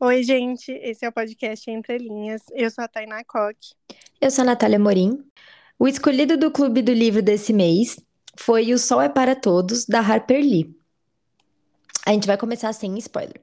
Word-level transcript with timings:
Oi, 0.00 0.22
gente, 0.22 0.70
esse 0.70 1.04
é 1.04 1.08
o 1.08 1.12
podcast 1.12 1.68
Entre 1.68 1.98
Linhas. 1.98 2.42
Eu 2.52 2.70
sou 2.70 2.84
a 2.84 2.88
Tainá 2.88 3.24
Coque. 3.24 3.74
Eu 4.20 4.30
sou 4.30 4.42
a 4.42 4.44
Natália 4.44 4.78
Morim. 4.78 5.28
O 5.76 5.88
escolhido 5.88 6.36
do 6.36 6.52
Clube 6.52 6.82
do 6.82 6.92
Livro 6.92 7.20
desse 7.20 7.52
mês 7.52 7.98
foi 8.36 8.72
O 8.72 8.78
Sol 8.78 9.02
é 9.02 9.08
para 9.08 9.34
Todos, 9.34 9.86
da 9.86 9.98
Harper 9.98 10.40
Lee. 10.40 10.72
A 12.06 12.12
gente 12.12 12.28
vai 12.28 12.38
começar 12.38 12.72
sem 12.72 12.96
spoiler. 12.98 13.42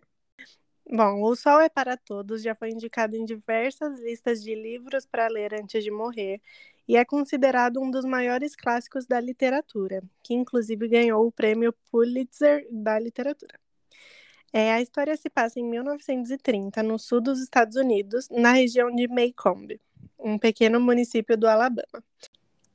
Bom, 0.89 1.23
O 1.23 1.35
Sol 1.35 1.59
é 1.59 1.67
para 1.67 1.97
Todos 1.97 2.41
já 2.41 2.55
foi 2.55 2.69
indicado 2.69 3.17
em 3.17 3.25
diversas 3.25 3.99
listas 3.99 4.41
de 4.41 4.55
livros 4.55 5.05
para 5.05 5.27
ler 5.27 5.53
antes 5.53 5.83
de 5.83 5.91
morrer 5.91 6.41
e 6.87 6.95
é 6.95 7.03
considerado 7.03 7.81
um 7.81 7.91
dos 7.91 8.05
maiores 8.05 8.55
clássicos 8.55 9.05
da 9.05 9.19
literatura, 9.19 10.01
que 10.23 10.33
inclusive 10.33 10.87
ganhou 10.87 11.27
o 11.27 11.33
prêmio 11.33 11.73
Pulitzer 11.91 12.65
da 12.71 12.97
literatura. 12.97 13.64
É, 14.57 14.71
a 14.71 14.81
história 14.81 15.17
se 15.17 15.29
passa 15.29 15.59
em 15.59 15.65
1930, 15.65 16.81
no 16.81 16.97
sul 16.97 17.19
dos 17.19 17.41
Estados 17.41 17.75
Unidos, 17.75 18.29
na 18.29 18.53
região 18.53 18.89
de 18.89 19.05
Maycomb, 19.05 19.77
um 20.17 20.39
pequeno 20.39 20.79
município 20.79 21.37
do 21.37 21.45
Alabama. 21.45 22.01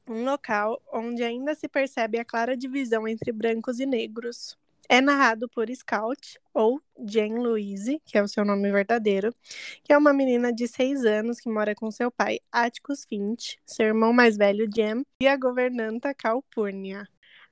Um 0.06 0.22
local 0.26 0.78
onde 0.92 1.24
ainda 1.24 1.54
se 1.54 1.66
percebe 1.66 2.18
a 2.18 2.24
clara 2.24 2.54
divisão 2.54 3.08
entre 3.08 3.32
brancos 3.32 3.80
e 3.80 3.86
negros. 3.86 4.58
É 4.90 5.00
narrado 5.00 5.48
por 5.48 5.74
Scout, 5.74 6.38
ou 6.52 6.82
Jane 7.02 7.38
Louise, 7.38 7.98
que 8.04 8.18
é 8.18 8.22
o 8.22 8.28
seu 8.28 8.44
nome 8.44 8.70
verdadeiro, 8.70 9.34
que 9.82 9.90
é 9.90 9.96
uma 9.96 10.12
menina 10.12 10.52
de 10.52 10.68
seis 10.68 11.06
anos 11.06 11.40
que 11.40 11.48
mora 11.48 11.74
com 11.74 11.90
seu 11.90 12.10
pai, 12.10 12.40
Atticus 12.52 13.06
Finch, 13.06 13.58
seu 13.64 13.86
irmão 13.86 14.12
mais 14.12 14.36
velho, 14.36 14.68
Jem, 14.70 15.02
e 15.22 15.26
a 15.26 15.34
governanta 15.34 16.12
Calpurnia. 16.12 17.08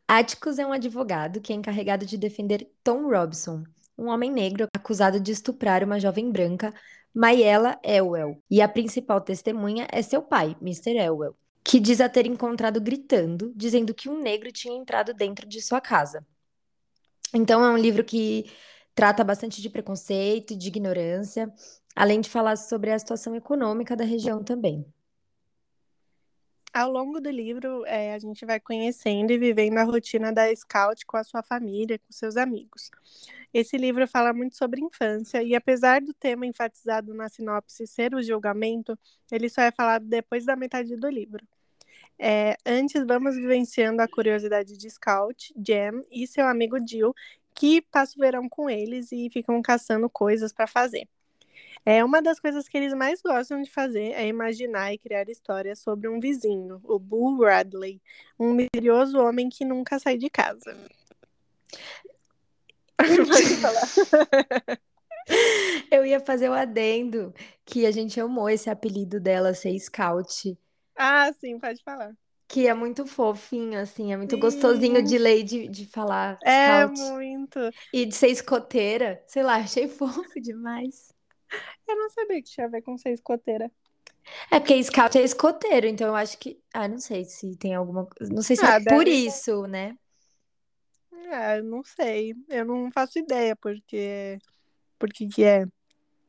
Atticus 0.07 0.59
é 0.59 0.67
um 0.67 0.73
advogado 0.73 1.41
que 1.41 1.51
é 1.51 1.57
encarregado 1.57 2.05
de 2.05 2.19
defender 2.19 2.71
Tom 2.85 3.09
Robson, 3.09 3.65
um 3.99 4.09
homem 4.09 4.31
negro 4.31 4.69
acusado 4.75 5.19
de 5.19 5.33
estuprar 5.33 5.83
uma 5.83 5.99
jovem 5.99 6.31
branca, 6.31 6.73
Mayela 7.13 7.79
Elwell, 7.83 8.41
e 8.49 8.63
a 8.63 8.69
principal 8.69 9.21
testemunha 9.21 9.89
é 9.91 10.01
seu 10.03 10.23
pai, 10.23 10.57
Mr. 10.63 10.97
Elwell, 10.97 11.37
que 11.65 11.81
diz 11.81 12.01
a 12.01 12.09
ter 12.09 12.27
encontrado 12.27 12.81
gritando, 12.81 13.53
dizendo 13.57 13.93
que 13.93 14.09
um 14.09 14.21
negro 14.21 14.53
tinha 14.53 14.77
entrado 14.77 15.13
dentro 15.13 15.49
de 15.49 15.61
sua 15.61 15.81
casa. 15.81 16.25
Então 17.35 17.65
é 17.65 17.71
um 17.71 17.77
livro 17.77 18.05
que 18.05 18.51
trata 18.95 19.25
bastante 19.25 19.61
de 19.61 19.69
preconceito, 19.69 20.57
de 20.57 20.69
ignorância, 20.69 21.53
além 21.95 22.21
de 22.21 22.31
falar 22.31 22.57
sobre 22.57 22.93
a 22.93 22.99
situação 22.99 23.35
econômica 23.35 23.97
da 23.97 24.05
região 24.05 24.43
também. 24.43 24.87
Ao 26.73 26.91
longo 26.91 27.21
do 27.21 27.31
livro, 27.31 27.85
é, 27.87 28.15
a 28.15 28.19
gente 28.19 28.45
vai 28.45 28.61
conhecendo 28.61 29.33
e 29.33 29.39
vivendo 29.39 29.79
a 29.79 29.85
rotina 29.85 30.33
da 30.33 30.55
Scout 30.55 31.05
com 31.07 31.17
a 31.17 31.25
sua 31.25 31.43
família, 31.43 31.99
com 31.99 32.13
seus 32.13 32.37
amigos. 32.37 32.91
Esse 33.53 33.77
livro 33.79 34.07
fala 34.07 34.33
muito 34.33 34.57
sobre 34.57 34.81
infância 34.81 35.43
e, 35.43 35.55
apesar 35.55 36.01
do 36.01 36.13
tema 36.13 36.47
enfatizado 36.47 37.15
na 37.15 37.29
sinopse 37.29 37.87
ser 37.87 38.15
o 38.15 38.23
julgamento, 38.23 38.99
ele 39.33 39.49
só 39.49 39.63
é 39.63 39.73
falado 39.73 40.07
depois 40.07 40.45
da 40.45 40.55
metade 40.55 40.95
do 40.97 41.09
livro. 41.09 41.45
É, 42.19 42.57
antes, 42.67 43.05
vamos 43.07 43.37
vivenciando 43.37 44.03
a 44.03 44.09
curiosidade 44.09 44.77
de 44.77 44.91
Scout, 44.91 45.55
Jam 45.57 46.03
e 46.11 46.27
seu 46.27 46.47
amigo 46.47 46.77
Jill, 46.87 47.15
que 47.55 47.81
passa 47.81 48.15
o 48.17 48.21
verão 48.21 48.49
com 48.49 48.69
eles 48.69 49.11
e 49.13 49.31
ficam 49.31 49.61
caçando 49.63 50.09
coisas 50.11 50.53
para 50.53 50.67
fazer. 50.67 51.09
É 51.91 52.05
uma 52.05 52.21
das 52.21 52.39
coisas 52.39 52.69
que 52.69 52.77
eles 52.77 52.93
mais 52.93 53.23
gostam 53.23 53.63
de 53.63 53.71
fazer 53.71 54.13
é 54.13 54.27
imaginar 54.27 54.93
e 54.93 54.99
criar 54.99 55.27
histórias 55.31 55.79
sobre 55.79 56.07
um 56.07 56.21
vizinho, 56.21 56.83
o 56.85 56.99
Bull 56.99 57.43
Radley, 57.43 57.99
um 58.39 58.53
misterioso 58.53 59.19
homem 59.19 59.49
que 59.49 59.65
nunca 59.65 59.99
sai 59.99 60.19
de 60.19 60.29
casa. 60.29 60.77
Pode 62.95 63.57
falar. 63.57 64.79
Eu 65.91 66.05
ia 66.05 66.21
fazer 66.21 66.51
o 66.51 66.53
adendo 66.53 67.33
que 67.65 67.87
a 67.87 67.91
gente 67.91 68.21
amou 68.21 68.51
esse 68.51 68.69
apelido 68.69 69.19
dela 69.19 69.55
ser 69.55 69.79
Scout. 69.79 70.59
Ah, 70.95 71.33
sim, 71.41 71.59
pode 71.59 71.83
falar. 71.83 72.13
Que 72.47 72.69
é 72.69 72.75
muito 72.75 73.07
fofinho, 73.07 73.81
assim, 73.81 74.13
é 74.13 74.17
muito 74.19 74.35
sim. 74.35 74.41
gostosinho 74.43 75.03
de 75.03 75.17
ler 75.17 75.39
e 75.39 75.43
de, 75.43 75.69
de 75.69 75.87
falar. 75.87 76.39
É 76.45 76.85
muito. 76.85 77.59
E 77.95 78.05
de 78.05 78.15
ser 78.15 78.29
escoteira, 78.29 79.23
sei 79.27 79.43
lá, 79.43 79.55
achei 79.57 79.89
fofo 79.89 80.23
demais. 80.39 81.17
Eu 81.87 81.97
não 81.97 82.11
sabia 82.11 82.43
que 82.43 82.51
tinha 82.51 82.67
a 82.67 82.71
ver 82.71 82.83
com 82.83 82.97
ser 82.99 83.11
escoteira. 83.11 83.71
É 84.51 84.61
porque 84.61 84.83
scout 84.83 85.17
é 85.17 85.23
escoteiro, 85.23 85.87
então 85.87 86.09
eu 86.09 86.15
acho 86.15 86.39
que. 86.39 86.61
Ah, 86.73 86.87
não 86.87 86.99
sei 86.99 87.25
se 87.25 87.57
tem 87.57 87.75
alguma. 87.75 88.07
Não 88.31 88.43
sei 88.43 88.57
se 88.57 88.65
ah, 88.65 88.77
é 88.77 88.85
por 88.85 89.09
isso, 89.09 89.67
né? 89.67 89.97
É, 91.31 91.63
não 91.63 91.83
sei. 91.83 92.35
Eu 92.49 92.65
não 92.65 92.91
faço 92.91 93.19
ideia 93.19 93.57
porque. 93.57 94.39
Por 94.99 95.11
que 95.11 95.45
é 95.45 95.67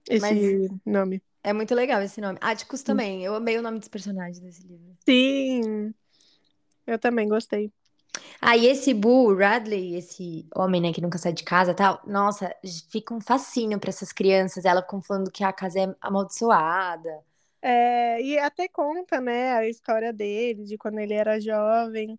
esse 0.09 0.22
Mas 0.22 0.72
nome. 0.85 1.22
É 1.44 1.53
muito 1.53 1.74
legal 1.74 2.02
esse 2.02 2.19
nome. 2.19 2.38
Atticus 2.41 2.84
também. 2.84 3.24
Eu 3.24 3.35
amei 3.35 3.58
o 3.58 3.62
nome 3.62 3.79
dos 3.79 3.88
personagens 3.88 4.40
desse 4.40 4.62
livro. 4.68 4.96
Sim. 5.06 5.94
Eu 6.85 7.00
também 7.00 7.28
gostei. 7.28 7.72
E 8.41 8.66
esse 8.67 8.94
Boo 8.94 9.35
Radley, 9.35 9.95
esse 9.95 10.47
homem, 10.55 10.81
né, 10.81 10.94
que 10.94 11.01
nunca 11.01 11.17
sai 11.17 11.33
de 11.33 11.44
casa 11.44 11.73
tal, 11.73 12.01
nossa, 12.05 12.55
fica 12.89 13.13
um 13.13 13.19
fascínio 13.19 13.79
para 13.79 13.89
essas 13.89 14.11
crianças. 14.11 14.66
Elas 14.66 14.83
ficam 14.83 15.01
falando 15.01 15.31
que 15.31 15.44
a 15.44 15.51
casa 15.51 15.79
é 15.79 15.95
amaldiçoada. 16.01 17.23
É, 17.61 18.22
e 18.22 18.39
até 18.39 18.67
conta, 18.69 19.19
né, 19.19 19.51
a 19.51 19.67
história 19.67 20.13
dele, 20.13 20.63
de 20.63 20.78
quando 20.78 20.99
ele 20.99 21.13
era 21.13 21.39
jovem. 21.39 22.17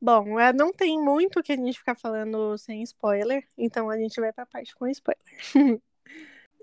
Bom, 0.00 0.38
é, 0.38 0.52
não 0.52 0.72
tem 0.72 1.00
muito 1.02 1.42
que 1.42 1.52
a 1.52 1.56
gente 1.56 1.78
ficar 1.78 1.96
falando 1.96 2.56
sem 2.58 2.82
spoiler, 2.82 3.46
então 3.56 3.90
a 3.90 3.98
gente 3.98 4.20
vai 4.20 4.32
pra 4.32 4.46
parte 4.46 4.74
com 4.76 4.86
spoiler. 4.86 5.20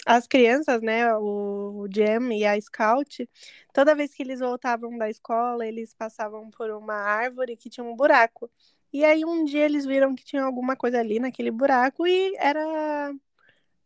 as 0.06 0.28
crianças, 0.28 0.81
né, 0.81 1.16
o 1.16 1.88
Jam 1.94 2.31
e 2.34 2.46
a 2.46 2.59
Scout, 2.59 3.30
toda 3.74 3.96
vez 3.96 4.14
que 4.14 4.24
eles 4.24 4.40
voltavam 4.40 4.97
da 4.97 5.09
escola, 5.09 5.66
eles 5.66 5.94
passavam 5.94 6.50
por 6.52 6.69
uma 6.72 6.96
árvore 6.96 7.56
que 7.56 7.69
tinha 7.69 7.84
um 7.84 7.96
buraco. 7.96 8.50
E 8.91 9.03
aí 9.06 9.25
um 9.25 9.44
dia 9.46 9.66
eles 9.66 9.86
viram 9.86 10.14
que 10.16 10.24
tinha 10.24 10.44
alguma 10.44 10.75
coisa 10.75 11.00
ali 11.00 11.19
naquele 11.19 11.52
buraco 11.52 12.06
e 12.06 12.36
era, 12.38 13.14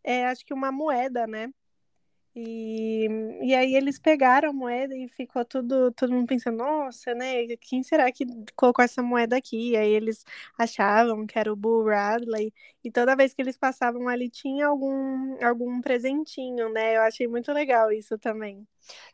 é, 0.04 0.28
acho 0.28 0.46
que 0.46 0.54
uma 0.54 0.72
moeda, 0.72 1.28
né? 1.28 1.52
E, 2.40 3.08
e 3.42 3.56
aí 3.56 3.74
eles 3.76 3.98
pegaram 3.98 4.50
a 4.52 4.54
moeda 4.54 4.96
e 4.96 5.08
ficou 5.10 5.44
tudo, 5.44 5.92
todo 5.94 6.14
mundo 6.14 6.28
pensando, 6.28 6.58
nossa, 6.58 7.16
né? 7.16 7.48
Quem 7.60 7.82
será 7.82 8.12
que 8.12 8.26
colocou 8.56 8.86
essa 8.86 9.02
moeda 9.02 9.36
aqui? 9.38 9.72
E 9.72 9.78
aí 9.78 9.90
eles 9.90 10.24
achavam 10.58 11.26
que 11.26 11.40
era 11.40 11.52
o 11.52 11.56
Bull 11.56 11.86
Radley. 11.86 12.54
E 12.84 12.92
toda 12.92 13.16
vez 13.16 13.34
que 13.34 13.42
eles 13.42 13.58
passavam 13.58 14.08
ali 14.08 14.30
tinha 14.30 14.68
algum, 14.68 15.44
algum 15.44 15.82
presentinho, 15.82 16.70
né? 16.72 16.96
Eu 16.98 17.02
achei 17.02 17.28
muito 17.28 17.52
legal 17.52 17.92
isso 17.92 18.18
também. 18.20 18.68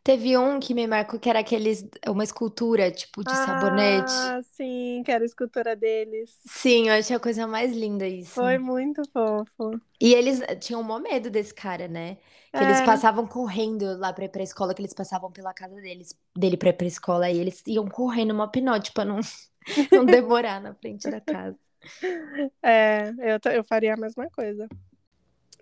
Teve 0.04 0.38
um 0.38 0.60
que 0.60 0.74
me 0.74 0.86
marcou 0.86 1.20
que 1.20 1.30
era 1.30 1.40
aqueles, 1.40 1.88
uma 2.08 2.24
escultura, 2.24 2.92
tipo, 2.92 3.24
de 3.24 3.32
ah, 3.32 3.46
sabonete. 3.46 4.12
Ah, 4.12 4.42
sim, 4.44 5.02
que 5.06 5.12
era 5.12 5.24
a 5.24 5.26
escultura 5.26 5.76
deles. 5.76 6.40
Sim, 6.46 6.90
eu 6.90 6.96
achei 6.96 7.16
a 7.16 7.20
coisa 7.20 7.48
mais 7.48 7.72
linda 7.74 8.08
isso. 8.08 8.32
Foi 8.32 8.58
muito 8.58 9.02
fofo. 9.12 9.80
E 10.02 10.14
eles 10.14 10.42
tinham 10.60 10.82
um 10.82 11.00
medo 11.00 11.30
desse 11.30 11.54
cara, 11.54 11.88
né? 11.88 12.18
Que 12.52 12.60
é. 12.60 12.64
eles 12.64 12.82
passavam 12.82 13.26
correndo 13.26 13.98
lá 13.98 14.12
pra 14.12 14.26
ir 14.26 14.30
pra 14.30 14.44
escola, 14.44 14.74
que 14.74 14.82
eles 14.82 14.94
passavam 14.94 15.32
pela 15.32 15.54
casa 15.54 15.76
deles, 15.76 16.16
dele 16.38 16.58
pra 16.58 16.70
ir 16.70 16.74
pra 16.74 16.86
escola, 16.86 17.30
e 17.30 17.40
eles 17.40 17.64
iam 17.66 17.88
correndo 17.88 18.32
uma 18.32 18.48
pinote 18.48 18.92
pra 18.92 19.06
não, 19.06 19.20
não 19.92 20.06
demorar 20.06 20.62
na 20.62 20.74
frente 20.76 21.10
da 21.10 21.22
casa. 21.22 21.58
É, 22.64 23.10
eu, 23.20 23.52
eu 23.52 23.64
faria 23.66 23.94
a 23.94 23.98
mesma 23.98 24.30
coisa. 24.30 24.70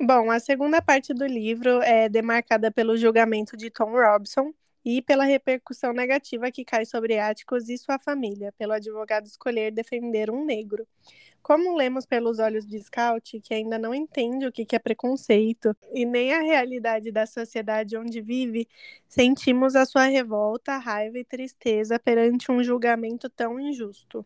Bom, 0.03 0.31
a 0.31 0.39
segunda 0.39 0.81
parte 0.81 1.13
do 1.13 1.28
livro 1.28 1.79
é 1.84 2.09
demarcada 2.09 2.72
pelo 2.72 2.97
julgamento 2.97 3.56
de 3.56 3.69
Tom 3.69 3.91
Robson 3.91 4.51
e 4.84 5.00
pela 5.00 5.25
repercussão 5.25 5.94
negativa 5.94 6.50
que 6.50 6.66
cai 6.66 6.88
sobre 6.88 7.19
Atticus 7.19 7.69
e 7.69 7.78
sua 7.78 8.00
família, 8.00 8.51
pelo 8.57 8.73
advogado 8.73 9.28
escolher 9.28 9.72
defender 9.72 10.31
um 10.31 10.44
negro. 10.44 10.88
Como 11.44 11.78
lemos 11.78 12.03
pelos 12.07 12.40
olhos 12.40 12.66
de 12.66 12.79
Scout, 12.81 13.40
que 13.41 13.53
ainda 13.53 13.78
não 13.78 13.94
entende 13.94 14.47
o 14.47 14.51
que 14.51 14.75
é 14.75 14.79
preconceito 14.79 15.75
e 15.94 16.03
nem 16.03 16.34
a 16.34 16.41
realidade 16.41 17.11
da 17.11 17.28
sociedade 17.28 17.96
onde 17.96 18.22
vive, 18.22 18.67
sentimos 19.08 19.76
a 19.76 19.85
sua 19.85 20.05
revolta, 20.05 20.78
raiva 20.78 21.20
e 21.20 21.23
tristeza 21.23 21.99
perante 21.99 22.52
um 22.52 22.64
julgamento 22.64 23.29
tão 23.29 23.59
injusto. 23.59 24.26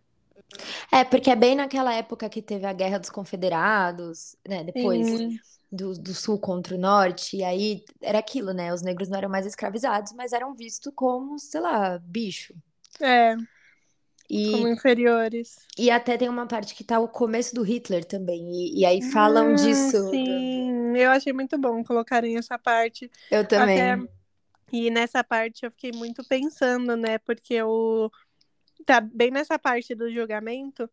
É, 0.89 1.03
porque 1.03 1.29
é 1.29 1.35
bem 1.35 1.53
naquela 1.53 1.93
época 1.93 2.29
que 2.29 2.41
teve 2.41 2.65
a 2.65 2.71
Guerra 2.71 2.97
dos 2.97 3.09
Confederados, 3.09 4.37
né? 4.47 4.63
Depois. 4.63 5.05
Sim 5.05 5.37
do, 5.71 5.93
do 5.93 6.13
sul 6.13 6.39
contra 6.39 6.75
o 6.75 6.79
norte, 6.79 7.37
e 7.37 7.43
aí 7.43 7.83
era 8.01 8.19
aquilo, 8.19 8.53
né? 8.53 8.73
Os 8.73 8.81
negros 8.81 9.09
não 9.09 9.17
eram 9.17 9.29
mais 9.29 9.45
escravizados, 9.45 10.13
mas 10.13 10.33
eram 10.33 10.55
vistos 10.55 10.91
como, 10.95 11.37
sei 11.39 11.61
lá, 11.61 11.97
bicho. 11.99 12.53
É. 13.01 13.35
E, 14.29 14.51
como 14.51 14.67
inferiores. 14.67 15.57
E 15.77 15.91
até 15.91 16.17
tem 16.17 16.29
uma 16.29 16.47
parte 16.47 16.73
que 16.73 16.83
tá 16.83 16.99
o 16.99 17.07
começo 17.07 17.53
do 17.53 17.61
Hitler 17.61 18.03
também. 18.03 18.51
E, 18.51 18.79
e 18.79 18.85
aí 18.85 19.01
falam 19.01 19.51
hum, 19.51 19.55
disso. 19.55 20.09
Sim, 20.09 20.91
do... 20.91 20.97
eu 20.97 21.11
achei 21.11 21.31
muito 21.31 21.57
bom 21.57 21.83
colocarem 21.83 22.37
essa 22.37 22.57
parte. 22.57 23.09
Eu 23.29 23.47
também. 23.47 23.79
Até... 23.79 24.07
E 24.71 24.89
nessa 24.89 25.23
parte 25.23 25.63
eu 25.63 25.71
fiquei 25.71 25.91
muito 25.91 26.23
pensando, 26.27 26.97
né? 26.97 27.17
Porque 27.19 27.61
o. 27.61 28.09
Tá 28.85 28.99
bem 28.99 29.31
nessa 29.31 29.57
parte 29.57 29.93
do 29.93 30.11
julgamento. 30.11 30.89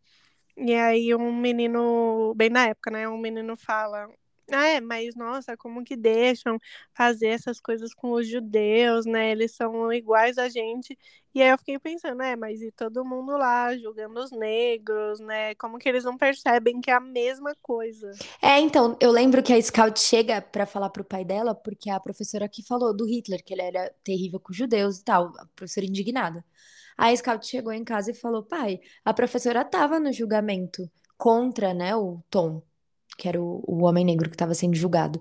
E 0.57 0.75
aí 0.75 1.15
um 1.15 1.35
menino, 1.35 2.35
bem 2.37 2.51
na 2.51 2.67
época, 2.67 2.91
né? 2.91 3.09
Um 3.09 3.19
menino 3.19 3.57
fala: 3.57 4.05
Ah, 4.05 4.11
é, 4.49 4.81
mas 4.81 5.15
nossa, 5.15 5.57
como 5.57 5.85
que 5.85 5.97
deixam 5.97 6.59
fazer 6.95 7.29
essas 7.29 7.61
coisas 7.61 7.95
com 7.95 8.13
os 8.13 8.29
judeus, 8.29 9.07
né? 9.07 9.31
Eles 9.33 9.55
são 9.55 9.93
iguais 9.93 10.39
a 10.39 10.49
gente. 10.49 10.99
E 11.35 11.41
aí 11.43 11.49
eu 11.49 11.59
fiquei 11.59 11.79
pensando, 11.79 12.23
é, 12.23 12.37
mas 12.37 12.61
e 12.61 12.71
todo 12.73 13.05
mundo 13.05 13.33
lá 13.33 13.77
julgando 13.77 14.21
os 14.21 14.31
negros, 14.31 15.21
né? 15.21 15.55
Como 15.55 15.79
que 15.79 15.89
eles 15.89 16.05
não 16.05 16.17
percebem 16.17 16.81
que 16.81 16.91
é 16.91 16.95
a 16.95 17.01
mesma 17.01 17.55
coisa? 17.63 18.11
É, 18.43 18.61
então, 18.61 18.97
eu 19.01 19.11
lembro 19.11 19.43
que 19.43 19.53
a 19.53 19.61
Scout 19.63 19.99
chega 19.99 20.43
pra 20.43 20.67
falar 20.67 20.91
pro 20.91 21.05
pai 21.05 21.25
dela, 21.25 21.55
porque 21.55 21.89
a 21.91 22.01
professora 22.01 22.45
aqui 22.45 22.63
falou 22.67 22.95
do 22.95 23.07
Hitler, 23.07 23.43
que 23.45 23.55
ele 23.55 23.63
era 23.63 23.91
terrível 24.05 24.39
com 24.41 24.53
os 24.53 24.57
judeus 24.57 24.99
e 24.99 25.05
tal, 25.05 25.33
a 25.39 25.47
professora 25.57 25.87
indignada. 25.87 26.45
A 26.97 27.15
Scout 27.17 27.47
chegou 27.47 27.73
em 27.73 27.85
casa 27.85 28.11
e 28.11 28.15
falou: 28.15 28.43
pai, 28.43 28.81
a 29.05 29.15
professora 29.15 29.65
tava 29.65 29.99
no 29.99 30.13
julgamento 30.13 30.91
contra, 31.17 31.73
né, 31.73 31.95
o 31.97 32.23
Tom, 32.29 32.63
que 33.17 33.29
era 33.29 33.41
o, 33.41 33.63
o 33.67 33.85
homem 33.85 34.05
negro 34.05 34.29
que 34.29 34.35
estava 34.35 34.55
sendo 34.55 34.75
julgado. 34.75 35.21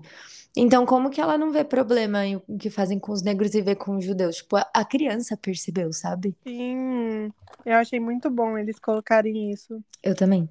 Então, 0.54 0.84
como 0.84 1.08
que 1.08 1.20
ela 1.20 1.38
não 1.38 1.50
vê 1.50 1.64
problema 1.64 2.26
em 2.26 2.36
o 2.36 2.58
que 2.58 2.68
fazem 2.68 2.98
com 2.98 3.12
os 3.12 3.22
negros 3.22 3.54
e 3.54 3.62
vê 3.62 3.74
com 3.74 3.96
os 3.96 4.04
judeus? 4.04 4.36
Tipo, 4.36 4.56
a, 4.56 4.84
criança 4.84 5.36
percebeu, 5.36 5.92
sabe? 5.92 6.36
Sim, 6.46 7.32
eu 7.64 7.76
achei 7.76 7.98
muito 7.98 8.30
bom 8.30 8.58
eles 8.58 8.78
colocarem 8.78 9.50
isso. 9.50 9.82
Eu 10.02 10.14
também. 10.14 10.48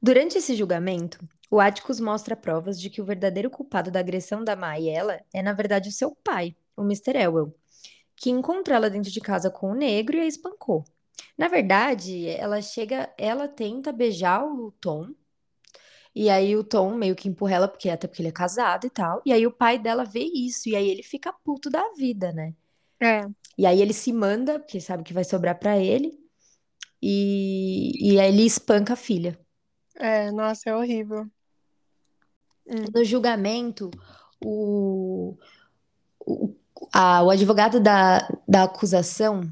Durante 0.00 0.38
esse 0.38 0.54
julgamento, 0.54 1.22
o 1.50 1.60
Atticus 1.60 2.00
mostra 2.00 2.34
provas 2.34 2.80
de 2.80 2.88
que 2.88 3.02
o 3.02 3.04
verdadeiro 3.04 3.50
culpado 3.50 3.90
da 3.90 4.00
agressão 4.00 4.42
da 4.42 4.56
Ma 4.56 4.78
e 4.78 4.88
ela 4.88 5.20
é, 5.32 5.42
na 5.42 5.52
verdade, 5.52 5.90
o 5.90 5.92
seu 5.92 6.16
pai, 6.24 6.56
o 6.74 6.82
Mr. 6.82 7.18
Elwell, 7.18 7.54
que 8.16 8.30
encontrou 8.30 8.76
ela 8.76 8.88
dentro 8.88 9.10
de 9.10 9.20
casa 9.20 9.50
com 9.50 9.72
o 9.72 9.74
negro 9.74 10.16
e 10.16 10.20
a 10.20 10.26
espancou. 10.26 10.84
Na 11.36 11.48
verdade, 11.48 12.28
ela 12.28 12.62
chega, 12.62 13.12
ela 13.18 13.46
tenta 13.46 13.92
beijar 13.92 14.42
o 14.42 14.72
Tom, 14.80 15.08
e 16.14 16.28
aí 16.30 16.56
o 16.56 16.64
Tom 16.64 16.94
meio 16.96 17.14
que 17.16 17.28
empurra 17.28 17.54
ela, 17.56 17.68
porque 17.68 17.88
até 17.90 18.06
porque 18.08 18.22
ele 18.22 18.28
é 18.30 18.32
casado 18.32 18.86
e 18.86 18.90
tal. 18.90 19.22
E 19.26 19.32
aí 19.32 19.46
o 19.46 19.52
pai 19.52 19.78
dela 19.78 20.04
vê 20.04 20.20
isso, 20.24 20.68
e 20.68 20.76
aí 20.76 20.88
ele 20.90 21.02
fica 21.02 21.32
puto 21.32 21.70
da 21.70 21.82
vida, 21.96 22.32
né? 22.32 22.54
É, 23.00 23.26
E 23.56 23.66
aí 23.66 23.80
ele 23.80 23.92
se 23.92 24.12
manda, 24.12 24.58
porque 24.58 24.80
sabe 24.80 25.02
que 25.04 25.12
vai 25.12 25.24
sobrar 25.24 25.58
pra 25.58 25.78
ele, 25.78 26.18
e, 27.02 28.14
e 28.14 28.20
aí 28.20 28.28
ele 28.32 28.44
espanca 28.46 28.94
a 28.94 28.96
filha. 28.96 29.38
é, 29.96 30.30
nossa, 30.32 30.70
é 30.70 30.74
horrível. 30.76 31.30
Hum. 32.66 32.84
No 32.94 33.04
julgamento, 33.04 33.90
o, 34.44 35.36
o, 36.20 36.56
a- 36.92 37.22
o 37.24 37.30
advogado 37.30 37.80
da, 37.80 38.28
da 38.48 38.64
acusação, 38.64 39.42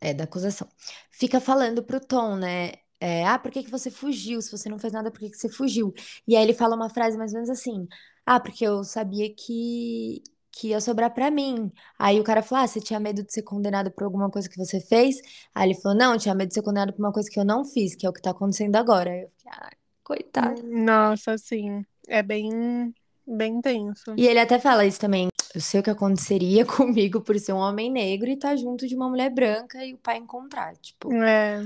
é, 0.00 0.14
da 0.14 0.24
acusação, 0.24 0.68
fica 1.10 1.40
falando 1.40 1.82
pro 1.84 2.00
Tom, 2.00 2.36
né? 2.36 2.72
É, 3.00 3.26
ah, 3.26 3.38
por 3.38 3.50
que 3.50 3.62
que 3.62 3.70
você 3.70 3.90
fugiu? 3.90 4.40
Se 4.40 4.50
você 4.50 4.68
não 4.68 4.78
fez 4.78 4.92
nada, 4.92 5.10
por 5.10 5.20
que 5.20 5.30
que 5.30 5.36
você 5.36 5.48
fugiu? 5.48 5.92
E 6.26 6.34
aí 6.36 6.42
ele 6.42 6.54
fala 6.54 6.74
uma 6.74 6.88
frase 6.88 7.16
mais 7.18 7.32
ou 7.32 7.36
menos 7.36 7.50
assim: 7.50 7.86
ah, 8.24 8.40
porque 8.40 8.66
eu 8.66 8.82
sabia 8.84 9.32
que, 9.34 10.22
que 10.50 10.68
ia 10.68 10.80
sobrar 10.80 11.12
pra 11.12 11.30
mim. 11.30 11.70
Aí 11.98 12.18
o 12.18 12.24
cara 12.24 12.42
falou: 12.42 12.64
ah, 12.64 12.66
você 12.66 12.80
tinha 12.80 12.98
medo 12.98 13.22
de 13.22 13.32
ser 13.32 13.42
condenado 13.42 13.90
por 13.90 14.04
alguma 14.04 14.30
coisa 14.30 14.48
que 14.48 14.56
você 14.56 14.80
fez? 14.80 15.16
Aí 15.54 15.68
ele 15.68 15.80
falou: 15.80 15.96
não, 15.96 16.14
eu 16.14 16.18
tinha 16.18 16.34
medo 16.34 16.48
de 16.48 16.54
ser 16.54 16.62
condenado 16.62 16.92
por 16.92 17.02
uma 17.04 17.12
coisa 17.12 17.28
que 17.30 17.38
eu 17.38 17.44
não 17.44 17.64
fiz, 17.64 17.94
que 17.94 18.06
é 18.06 18.08
o 18.08 18.12
que 18.12 18.22
tá 18.22 18.30
acontecendo 18.30 18.76
agora. 18.76 19.10
Aí 19.10 19.22
eu 19.22 19.28
fiquei, 19.28 19.52
ah, 19.52 19.70
coitado. 20.02 20.62
Nossa, 20.64 21.36
sim, 21.36 21.84
é 22.08 22.22
bem, 22.22 22.94
bem 23.26 23.60
tenso. 23.60 24.14
E 24.16 24.26
ele 24.26 24.38
até 24.38 24.58
fala 24.58 24.86
isso 24.86 25.00
também. 25.00 25.28
Eu 25.54 25.60
sei 25.60 25.80
o 25.80 25.82
que 25.82 25.90
aconteceria 25.90 26.64
comigo 26.66 27.20
por 27.20 27.38
ser 27.38 27.52
um 27.52 27.58
homem 27.58 27.90
negro 27.90 28.28
e 28.28 28.34
estar 28.34 28.56
junto 28.56 28.86
de 28.86 28.94
uma 28.94 29.08
mulher 29.08 29.30
branca 29.30 29.84
e 29.84 29.94
o 29.94 29.98
pai 29.98 30.16
encontrar. 30.16 30.74
Tipo, 30.76 31.12
É. 31.12 31.62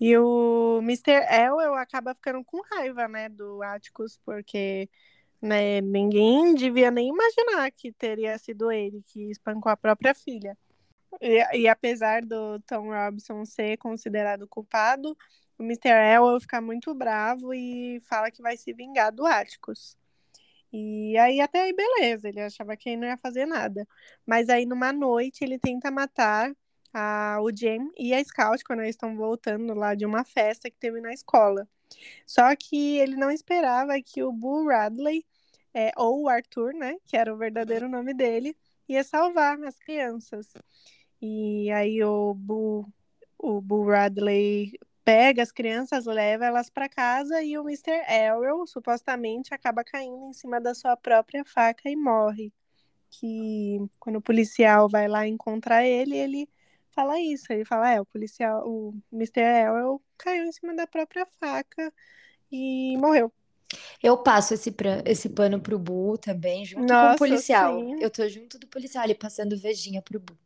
E 0.00 0.16
o 0.16 0.78
Mr. 0.82 1.26
Elwell 1.30 1.74
acaba 1.74 2.14
ficando 2.14 2.44
com 2.44 2.60
raiva, 2.62 3.08
né, 3.08 3.28
do 3.28 3.62
Atticus, 3.62 4.18
porque 4.24 4.88
né, 5.40 5.80
ninguém 5.80 6.54
devia 6.54 6.90
nem 6.90 7.08
imaginar 7.08 7.70
que 7.72 7.92
teria 7.92 8.38
sido 8.38 8.70
ele 8.70 9.02
que 9.02 9.30
espancou 9.30 9.70
a 9.70 9.76
própria 9.76 10.14
filha. 10.14 10.56
E, 11.20 11.60
e 11.60 11.68
apesar 11.68 12.24
do 12.24 12.60
Tom 12.60 12.90
Robinson 12.92 13.44
ser 13.44 13.76
considerado 13.78 14.46
culpado, 14.46 15.16
o 15.58 15.62
Mr. 15.64 15.88
Elwell 15.90 16.40
fica 16.40 16.60
muito 16.60 16.94
bravo 16.94 17.52
e 17.54 18.00
fala 18.08 18.30
que 18.30 18.42
vai 18.42 18.56
se 18.56 18.72
vingar 18.72 19.12
do 19.12 19.26
Atticus. 19.26 19.96
E 20.72 21.16
aí 21.18 21.40
até 21.40 21.62
aí 21.62 21.72
beleza, 21.74 22.28
ele 22.28 22.40
achava 22.40 22.76
que 22.76 22.90
ele 22.90 22.98
não 22.98 23.08
ia 23.08 23.16
fazer 23.16 23.46
nada. 23.46 23.86
Mas 24.26 24.48
aí 24.48 24.66
numa 24.66 24.92
noite 24.92 25.42
ele 25.44 25.58
tenta 25.58 25.90
matar 25.90 26.52
a, 26.92 27.38
o 27.42 27.50
Jem 27.50 27.90
e 27.96 28.14
a 28.14 28.22
Scout 28.22 28.64
quando 28.64 28.80
eles 28.80 28.94
estão 28.94 29.16
voltando 29.16 29.74
lá 29.74 29.94
de 29.94 30.06
uma 30.06 30.24
festa 30.24 30.70
que 30.70 30.76
teve 30.78 31.00
na 31.00 31.12
escola. 31.12 31.68
Só 32.26 32.54
que 32.56 32.98
ele 32.98 33.16
não 33.16 33.30
esperava 33.30 34.00
que 34.02 34.22
o 34.22 34.32
Boo 34.32 34.68
Radley, 34.68 35.24
é, 35.74 35.92
ou 35.96 36.22
o 36.22 36.28
Arthur, 36.28 36.74
né, 36.74 36.96
que 37.06 37.16
era 37.16 37.32
o 37.32 37.38
verdadeiro 37.38 37.88
nome 37.88 38.14
dele, 38.14 38.56
ia 38.88 39.04
salvar 39.04 39.62
as 39.64 39.78
crianças. 39.78 40.52
E 41.20 41.70
aí 41.70 42.02
o 42.04 42.34
Boo, 42.34 42.86
o 43.38 43.60
Boo 43.60 43.86
Radley 43.86 44.72
pega 45.04 45.42
as 45.42 45.50
crianças, 45.50 46.04
leva 46.04 46.44
elas 46.44 46.68
para 46.68 46.88
casa 46.88 47.42
e 47.42 47.56
o 47.58 47.62
Mr. 47.62 48.04
Elwell 48.08 48.66
supostamente 48.66 49.54
acaba 49.54 49.82
caindo 49.82 50.26
em 50.26 50.32
cima 50.34 50.60
da 50.60 50.74
sua 50.74 50.96
própria 50.96 51.44
faca 51.44 51.88
e 51.88 51.96
morre. 51.96 52.52
Que 53.10 53.78
quando 53.98 54.16
o 54.16 54.22
policial 54.22 54.88
vai 54.88 55.08
lá 55.08 55.26
encontrar 55.26 55.84
ele, 55.86 56.14
ele 56.14 56.48
fala 56.98 57.20
isso. 57.20 57.52
Ele 57.52 57.64
fala: 57.64 57.90
é, 57.92 58.00
o 58.00 58.06
policial, 58.06 58.62
o 58.68 58.94
Mr. 59.12 59.40
Elwell 59.42 60.02
caiu 60.18 60.44
em 60.44 60.52
cima 60.52 60.74
da 60.74 60.86
própria 60.86 61.26
faca 61.40 61.92
e 62.52 62.96
morreu. 62.98 63.32
eu 64.02 64.16
passo 64.22 64.54
esse, 64.54 64.70
pra- 64.72 65.02
esse 65.06 65.28
pano 65.28 65.60
pro 65.60 65.78
Bu 65.78 66.18
também, 66.18 66.64
junto 66.64 66.94
com 66.96 67.08
o 67.08 67.14
Nossa, 67.14 67.14
policial. 67.14 67.92
sim. 67.92 67.94
Eu 67.98 68.10
tô 68.10 68.28
junto 68.28 68.58
do 68.58 68.66
policial 68.66 69.04
ali, 69.04 69.14
passando 69.14 69.56
vejinha 69.56 70.02
pro 70.02 70.20
Bu. 70.20 70.36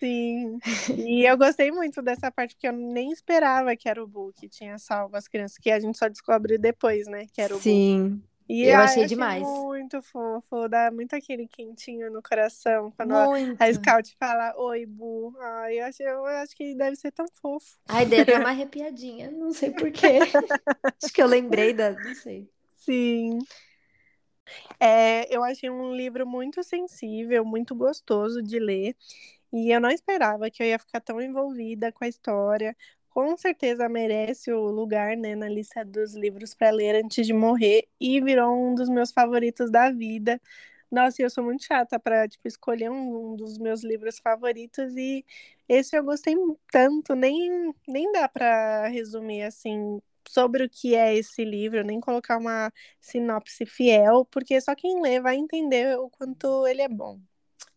Sim. 0.00 0.60
E 0.96 1.24
eu 1.28 1.36
gostei 1.38 1.70
muito 1.70 2.02
dessa 2.02 2.30
parte, 2.30 2.54
porque 2.54 2.68
eu 2.68 2.72
nem 2.72 3.10
esperava 3.12 3.76
que 3.76 3.88
era 3.88 4.02
o 4.02 4.06
Boo 4.06 4.32
que 4.32 4.48
tinha 4.48 4.78
salvo 4.78 5.16
as 5.16 5.28
crianças, 5.28 5.58
que 5.58 5.70
a 5.70 5.80
gente 5.80 5.96
só 5.98 6.08
descobre 6.08 6.58
depois, 6.58 7.06
né? 7.06 7.26
Que 7.32 7.40
era 7.40 7.56
o. 7.56 7.62
Sim. 7.62 8.22
E 8.48 8.66
Eu 8.66 8.76
ai, 8.76 8.84
achei 8.84 9.06
demais. 9.06 9.42
muito 9.42 10.02
fofo, 10.02 10.68
dá 10.68 10.90
muito 10.90 11.14
aquele 11.16 11.48
quentinho 11.48 12.10
no 12.12 12.22
coração 12.22 12.90
quando 12.92 13.12
a, 13.12 13.26
Muito. 13.26 13.62
a 13.62 13.72
Scout 13.72 14.14
fala 14.18 14.54
Oi, 14.58 14.84
Bu. 14.86 15.34
Ai, 15.40 15.80
eu 15.80 15.84
acho, 15.86 16.02
eu 16.02 16.24
acho 16.26 16.54
que 16.54 16.74
deve 16.74 16.96
ser 16.96 17.10
tão 17.10 17.26
fofo. 17.40 17.78
Ai, 17.88 18.06
dei 18.06 18.20
até 18.20 18.38
uma 18.38 18.50
arrepiadinha, 18.50 19.30
não 19.30 19.52
sei 19.52 19.70
por 19.70 19.90
quê. 19.90 20.18
Acho 21.02 21.12
que 21.12 21.22
eu 21.22 21.26
lembrei 21.26 21.72
da. 21.74 21.90
Não 21.90 22.14
sei. 22.14 22.48
Sim. 22.78 23.38
É, 24.80 25.34
eu 25.34 25.42
achei 25.42 25.70
um 25.70 25.94
livro 25.94 26.26
muito 26.26 26.62
sensível, 26.62 27.44
muito 27.44 27.74
gostoso 27.74 28.42
de 28.42 28.58
ler. 28.58 28.96
E 29.52 29.70
eu 29.74 29.80
não 29.80 29.90
esperava 29.90 30.50
que 30.50 30.62
eu 30.62 30.66
ia 30.66 30.78
ficar 30.78 31.00
tão 31.00 31.20
envolvida 31.20 31.92
com 31.92 32.04
a 32.04 32.08
história. 32.08 32.76
Com 33.14 33.36
certeza 33.36 33.88
merece 33.88 34.52
o 34.52 34.60
lugar, 34.70 35.16
né, 35.16 35.36
na 35.36 35.48
lista 35.48 35.84
dos 35.84 36.14
livros 36.14 36.52
para 36.54 36.70
ler 36.70 36.96
antes 37.04 37.24
de 37.26 37.32
morrer 37.32 37.86
e 38.00 38.20
virou 38.20 38.52
um 38.52 38.74
dos 38.74 38.88
meus 38.88 39.12
favoritos 39.12 39.70
da 39.70 39.88
vida. 39.90 40.40
Nossa, 40.90 41.22
eu 41.22 41.30
sou 41.30 41.44
muito 41.44 41.64
chata 41.64 41.98
para 42.00 42.28
tipo 42.28 42.48
escolher 42.48 42.90
um, 42.90 43.32
um 43.34 43.36
dos 43.36 43.56
meus 43.58 43.84
livros 43.84 44.18
favoritos 44.18 44.96
e 44.96 45.24
esse 45.68 45.96
eu 45.96 46.02
gostei 46.04 46.34
tanto, 46.72 47.14
nem 47.14 47.72
nem 47.86 48.10
dá 48.12 48.28
para 48.28 48.88
resumir 48.88 49.42
assim 49.42 50.00
sobre 50.28 50.64
o 50.64 50.70
que 50.70 50.94
é 50.96 51.14
esse 51.16 51.44
livro, 51.44 51.84
nem 51.84 52.00
colocar 52.00 52.36
uma 52.38 52.72
sinopse 53.00 53.64
fiel, 53.66 54.24
porque 54.26 54.60
só 54.60 54.74
quem 54.74 55.00
lê 55.02 55.20
vai 55.20 55.36
entender 55.36 55.96
o 55.98 56.10
quanto 56.10 56.66
ele 56.66 56.82
é 56.82 56.88
bom. 56.88 57.20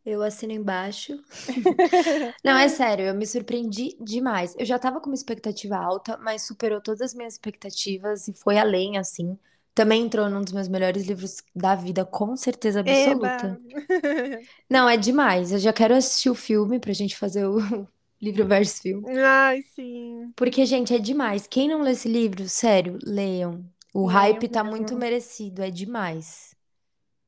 Eu 0.07 0.23
assino 0.23 0.53
embaixo. 0.53 1.21
Não, 2.43 2.57
é 2.57 2.69
sério, 2.69 3.05
eu 3.07 3.13
me 3.13 3.25
surpreendi 3.27 3.97
demais. 3.99 4.55
Eu 4.57 4.65
já 4.65 4.79
tava 4.79 5.01
com 5.01 5.07
uma 5.09 5.15
expectativa 5.15 5.75
alta, 5.75 6.17
mas 6.17 6.43
superou 6.43 6.79
todas 6.81 7.01
as 7.01 7.13
minhas 7.13 7.33
expectativas 7.33 8.27
e 8.29 8.33
foi 8.33 8.57
além, 8.57 8.97
assim. 8.97 9.37
Também 9.75 10.03
entrou 10.03 10.29
num 10.29 10.41
dos 10.41 10.53
meus 10.53 10.67
melhores 10.69 11.05
livros 11.05 11.43
da 11.53 11.75
vida, 11.75 12.05
com 12.05 12.37
certeza 12.37 12.79
absoluta. 12.79 13.59
Eba! 13.59 13.59
Não, 14.69 14.87
é 14.87 14.95
demais. 14.97 15.51
Eu 15.51 15.59
já 15.59 15.73
quero 15.73 15.93
assistir 15.93 16.29
o 16.29 16.35
filme 16.35 16.79
pra 16.79 16.93
gente 16.93 17.17
fazer 17.17 17.45
o 17.45 17.57
livro 18.21 18.47
versus 18.47 18.79
filme. 18.79 19.05
Ai, 19.19 19.61
sim. 19.61 20.33
Porque, 20.35 20.65
gente, 20.65 20.93
é 20.93 20.99
demais. 20.99 21.47
Quem 21.47 21.67
não 21.67 21.81
lê 21.81 21.91
esse 21.91 22.07
livro, 22.07 22.47
sério, 22.47 22.97
leiam. 23.03 23.65
O 23.93 24.05
Leiam 24.05 24.13
hype 24.13 24.47
tá 24.47 24.63
mesmo. 24.63 24.69
muito 24.71 24.95
merecido, 24.95 25.61
é 25.61 25.69
demais. 25.69 26.55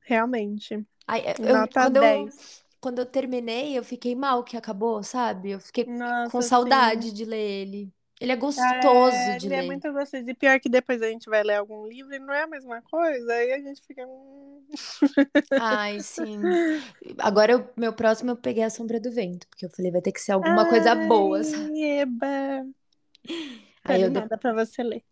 Realmente. 0.02 0.86
Ai, 1.08 1.22
eu- 1.28 1.36
Nota 1.54 1.72
quando 1.74 1.98
eu, 1.98 2.02
10. 2.02 2.64
Quando 2.82 3.00
eu 3.00 3.06
terminei, 3.06 3.78
eu 3.78 3.84
fiquei 3.84 4.16
mal 4.16 4.44
que 4.44 4.58
acabou, 4.58 5.04
sabe? 5.04 5.52
Eu 5.52 5.60
fiquei 5.60 5.94
com 6.24 6.42
Nossa, 6.42 6.42
saudade 6.42 7.12
sim. 7.12 7.14
de 7.14 7.26
ler 7.26 7.40
ele. 7.40 7.94
Ele 8.20 8.32
é 8.32 8.36
gostoso 8.36 9.36
É, 9.38 9.38
de 9.38 9.48
ele 9.48 9.56
é 9.56 9.62
ler. 9.62 9.64
muito 9.64 9.92
gostoso. 9.94 10.30
E 10.30 10.34
pior 10.36 10.60
que 10.60 10.68
depois 10.70 11.02
a 11.02 11.08
gente 11.10 11.30
vai 11.30 11.44
ler 11.44 11.56
algum 11.56 11.88
livro 11.88 12.14
e 12.14 12.20
não 12.20 12.34
é 12.34 12.44
a 12.44 12.48
mesma 12.48 12.82
coisa, 12.82 13.34
aí 13.34 13.54
a 13.54 13.60
gente 13.62 13.82
fica. 13.86 14.06
hum. 14.08 14.66
Ai, 15.56 16.02
sim. 16.02 16.60
Agora, 17.20 17.58
o 17.58 17.80
meu 17.80 17.94
próximo 17.94 18.32
eu 18.32 18.38
peguei 18.38 18.64
A 18.64 18.70
Sombra 18.70 19.00
do 19.00 19.12
Vento, 19.12 19.48
porque 19.48 19.66
eu 19.66 19.70
falei, 19.70 19.92
vai 19.92 20.02
ter 20.02 20.12
que 20.12 20.22
ser 20.22 20.32
alguma 20.32 20.66
coisa 20.66 20.96
boa, 20.96 21.44
sabe? 21.44 21.70
Ai, 21.70 22.02
eba! 22.02 22.66
Aí 23.84 24.02
eu, 24.02 24.12
animada 24.12 24.38
pra 24.38 24.54
você 24.54 24.84
ler. 24.84 25.04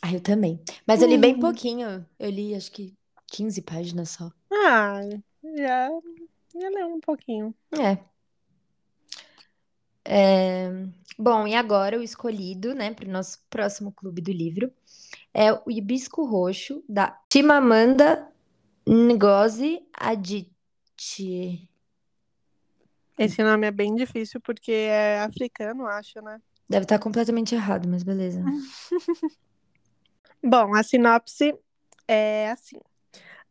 Ah, 0.00 0.12
eu 0.12 0.20
também. 0.20 0.62
Mas 0.86 1.02
eu 1.02 1.08
li 1.08 1.18
bem 1.18 1.36
Hum. 1.36 1.38
pouquinho. 1.38 2.06
Eu 2.18 2.30
li 2.30 2.54
acho 2.54 2.70
que 2.70 2.94
15 3.26 3.60
páginas 3.62 4.10
só. 4.10 4.30
Ah, 4.50 5.02
já, 5.56 5.88
já 6.54 6.68
leu 6.68 6.88
um 6.88 7.00
pouquinho. 7.00 7.54
É. 7.72 7.98
É, 10.06 10.70
Bom, 11.18 11.46
e 11.46 11.54
agora 11.54 11.98
o 11.98 12.02
escolhido, 12.02 12.74
né, 12.74 12.92
para 12.92 13.08
o 13.08 13.12
nosso 13.12 13.38
próximo 13.48 13.92
clube 13.92 14.20
do 14.20 14.32
livro 14.32 14.72
é 15.32 15.52
o 15.52 15.70
Hibisco 15.70 16.24
Roxo, 16.24 16.84
da 16.88 17.18
Chimamanda 17.32 18.28
Ngozi 18.86 19.80
Adichie. 19.92 21.68
Esse 23.16 23.44
nome 23.44 23.68
é 23.68 23.70
bem 23.70 23.94
difícil 23.94 24.40
porque 24.40 24.72
é 24.72 25.20
africano, 25.20 25.86
acho, 25.86 26.20
né? 26.20 26.40
Deve 26.68 26.84
estar 26.84 26.98
completamente 26.98 27.54
errado, 27.54 27.88
mas 27.88 28.02
beleza. 28.02 28.42
Bom, 30.42 30.74
a 30.74 30.82
sinopse 30.82 31.56
é 32.08 32.50
assim. 32.50 32.80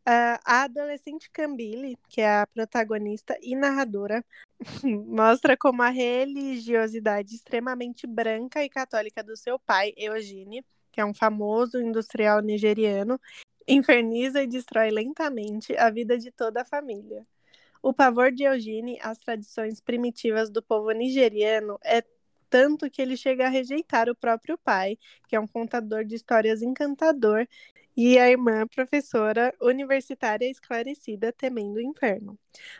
Ah, 0.05 0.39
a 0.43 0.63
adolescente 0.63 1.29
Cambile, 1.31 1.97
que 2.09 2.19
é 2.19 2.41
a 2.41 2.47
protagonista 2.47 3.37
e 3.41 3.55
narradora, 3.55 4.23
mostra 5.07 5.55
como 5.55 5.81
a 5.81 5.89
religiosidade 5.89 7.33
extremamente 7.35 8.05
branca 8.05 8.61
e 8.63 8.69
católica 8.69 9.23
do 9.23 9.37
seu 9.37 9.57
pai, 9.57 9.93
Eugene, 9.95 10.65
que 10.91 10.99
é 10.99 11.05
um 11.05 11.13
famoso 11.13 11.79
industrial 11.79 12.41
nigeriano, 12.41 13.19
inferniza 13.65 14.43
e 14.43 14.47
destrói 14.47 14.89
lentamente 14.89 15.75
a 15.77 15.89
vida 15.89 16.17
de 16.17 16.31
toda 16.31 16.61
a 16.61 16.65
família. 16.65 17.25
O 17.81 17.93
pavor 17.93 18.31
de 18.31 18.43
Eugene 18.43 18.99
às 19.01 19.17
tradições 19.17 19.79
primitivas 19.79 20.49
do 20.49 20.61
povo 20.61 20.91
nigeriano 20.91 21.79
é 21.83 22.03
tanto 22.49 22.89
que 22.89 23.01
ele 23.01 23.17
chega 23.17 23.47
a 23.47 23.49
rejeitar 23.49 24.09
o 24.09 24.15
próprio 24.15 24.57
pai, 24.57 24.97
que 25.27 25.35
é 25.35 25.39
um 25.39 25.47
contador 25.47 26.05
de 26.05 26.13
histórias 26.13 26.61
encantador, 26.61 27.47
e 27.95 28.17
a 28.17 28.29
irmã 28.29 28.65
professora 28.67 29.53
universitária 29.61 30.49
esclarecida 30.49 31.31
temendo 31.31 31.75
o 31.75 31.81
inferno. 31.81 32.37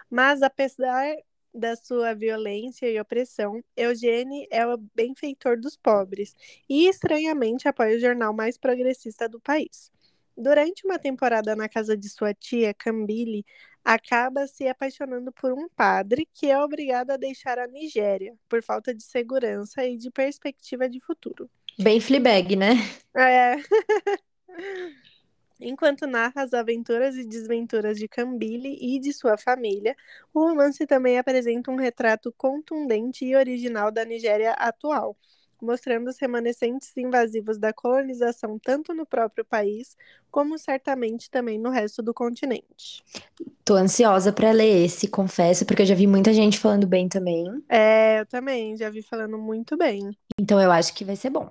Mas 0.10 0.42
apesar 0.42 1.16
da 1.54 1.76
sua 1.76 2.14
violência 2.14 2.90
e 2.90 3.00
opressão, 3.00 3.64
Eugene 3.78 4.48
é 4.50 4.66
o 4.66 4.78
benfeitor 4.96 5.60
dos 5.60 5.78
pobres 5.78 6.36
e 6.68 6.88
estranhamente 6.88 7.68
apoia 7.68 7.96
o 7.96 8.00
jornal 8.00 8.34
mais 8.34 8.58
progressista 8.58 9.30
do 9.30 9.40
país. 9.40 9.92
Durante 10.36 10.84
uma 10.84 10.98
temporada 10.98 11.56
na 11.56 11.70
casa 11.70 11.96
de 11.96 12.10
sua 12.10 12.34
tia, 12.34 12.74
Cambile, 12.74 13.46
acaba 13.86 14.48
se 14.48 14.68
apaixonando 14.68 15.32
por 15.32 15.54
um 15.54 15.70
padre 15.70 16.28
que 16.34 16.50
é 16.50 16.58
obrigado 16.58 17.12
a 17.12 17.18
deixar 17.18 17.60
a 17.60 17.68
Nigéria 17.68 18.34
por 18.50 18.64
falta 18.64 18.96
de 18.96 19.04
segurança 19.04 19.86
e 19.86 19.96
de 19.96 20.10
perspectiva 20.10 20.90
de 20.90 21.00
futuro. 21.00 21.48
Bem 21.78 22.00
Fleabag, 22.00 22.56
né? 22.56 22.74
É. 23.16 23.58
Enquanto 25.66 26.06
narra 26.06 26.44
as 26.44 26.54
aventuras 26.54 27.16
e 27.16 27.26
desventuras 27.26 27.98
de 27.98 28.06
Cambile 28.08 28.78
e 28.82 29.00
de 29.00 29.14
sua 29.14 29.38
família, 29.38 29.96
o 30.34 30.42
romance 30.42 30.86
também 30.86 31.18
apresenta 31.18 31.72
um 31.72 31.78
retrato 31.78 32.34
contundente 32.38 33.24
e 33.24 33.34
original 33.34 33.90
da 33.90 34.04
Nigéria 34.04 34.52
atual, 34.52 35.16
mostrando 35.62 36.10
os 36.10 36.20
remanescentes 36.20 36.96
invasivos 36.98 37.58
da 37.58 37.72
colonização 37.72 38.60
tanto 38.60 38.94
no 38.94 39.06
próprio 39.06 39.46
país, 39.46 39.96
como 40.30 40.58
certamente 40.58 41.32
também 41.32 41.58
no 41.58 41.70
resto 41.70 42.04
do 42.04 42.14
continente. 42.14 43.02
Tô 43.64 43.76
ansiosa 43.76 44.34
pra 44.34 44.52
ler 44.52 44.84
esse, 44.84 45.08
confesso, 45.08 45.66
porque 45.66 45.84
eu 45.84 45.86
já 45.86 45.96
vi 45.96 46.06
muita 46.06 46.34
gente 46.34 46.60
falando 46.60 46.86
bem 46.86 47.08
também. 47.08 47.46
É, 47.70 48.20
eu 48.20 48.26
também 48.26 48.76
já 48.76 48.90
vi 48.90 49.02
falando 49.02 49.38
muito 49.38 49.78
bem. 49.78 50.12
Então 50.38 50.60
eu 50.60 50.70
acho 50.72 50.94
que 50.94 51.06
vai 51.06 51.16
ser 51.16 51.30
bom. 51.30 51.50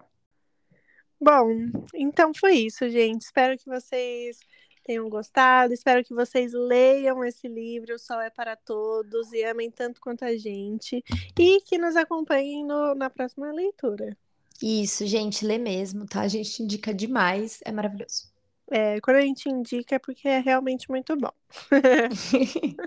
Bom, 1.22 1.70
então 1.94 2.32
foi 2.34 2.54
isso, 2.54 2.88
gente. 2.90 3.22
Espero 3.22 3.56
que 3.56 3.66
vocês 3.66 4.40
tenham 4.84 5.08
gostado. 5.08 5.72
Espero 5.72 6.02
que 6.04 6.12
vocês 6.12 6.52
leiam 6.52 7.24
esse 7.24 7.46
livro, 7.46 7.94
O 7.94 7.98
Sol 7.98 8.20
é 8.20 8.28
para 8.28 8.56
Todos, 8.56 9.32
e 9.32 9.44
amem 9.44 9.70
tanto 9.70 10.00
quanto 10.00 10.24
a 10.24 10.36
gente. 10.36 11.02
E 11.38 11.60
que 11.60 11.78
nos 11.78 11.94
acompanhem 11.94 12.66
no- 12.66 12.94
na 12.96 13.08
próxima 13.08 13.52
leitura. 13.52 14.16
Isso, 14.60 15.06
gente, 15.06 15.44
lê 15.46 15.58
mesmo, 15.58 16.06
tá? 16.06 16.22
A 16.22 16.28
gente 16.28 16.62
indica 16.62 16.92
demais, 16.92 17.60
é 17.64 17.70
maravilhoso. 17.72 18.30
É, 18.70 19.00
quando 19.00 19.16
a 19.18 19.22
gente 19.22 19.48
indica 19.48 19.96
é 19.96 19.98
porque 19.98 20.28
é 20.28 20.38
realmente 20.40 20.90
muito 20.90 21.16
bom. 21.16 21.32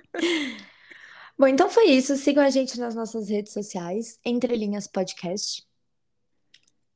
Bom, 1.38 1.48
então 1.48 1.70
foi 1.70 1.88
isso. 1.88 2.16
Sigam 2.16 2.44
a 2.44 2.50
gente 2.50 2.80
nas 2.80 2.96
nossas 2.96 3.30
redes 3.30 3.52
sociais, 3.52 4.20
Entre 4.24 4.56
Linhas 4.56 4.88
Podcast. 4.88 5.65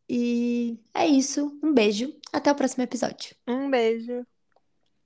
E 0.10 0.80
é 0.94 1.08
isso. 1.08 1.60
Um 1.64 1.74
beijo. 1.74 2.14
Até 2.34 2.52
o 2.52 2.56
próximo 2.56 2.84
episódio. 2.84 3.36
Um 3.48 3.70
beijo. 3.70 4.26